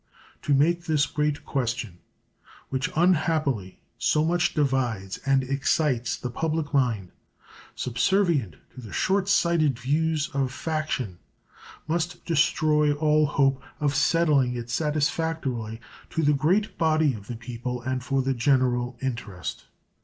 To 0.41 0.55
make 0.55 0.85
this 0.85 1.05
great 1.05 1.45
question, 1.45 1.99
which 2.69 2.89
unhappily 2.95 3.81
so 3.99 4.25
much 4.25 4.55
divides 4.55 5.19
and 5.27 5.43
excites 5.43 6.17
the 6.17 6.31
public 6.31 6.73
mind, 6.73 7.11
subservient 7.75 8.55
to 8.73 8.81
the 8.81 8.93
short 8.93 9.29
sighted 9.29 9.77
views 9.77 10.27
of 10.33 10.51
faction, 10.51 11.19
must 11.87 12.25
destroy 12.25 12.93
all 12.93 13.27
hope 13.27 13.61
of 13.79 13.93
settling 13.93 14.55
it 14.55 14.71
satisfactorily 14.71 15.79
to 16.09 16.23
the 16.23 16.33
great 16.33 16.79
body 16.79 17.13
of 17.13 17.27
the 17.27 17.35
people 17.37 17.83
and 17.83 18.03
for 18.03 18.23
the 18.23 18.33
general 18.33 18.97
interest. 19.03 19.65